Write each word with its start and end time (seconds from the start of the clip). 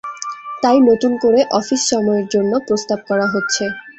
তাই 0.63 0.77
নতুন 0.89 1.11
করে 1.23 1.39
অফিস 1.51 1.81
সময়ের 1.91 2.25
জন্য 2.33 2.51
প্রস্তাব 2.67 2.99
করা 3.09 3.25
হচ্ছে। 3.33 3.63